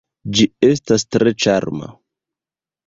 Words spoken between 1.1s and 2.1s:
tre ĉarma.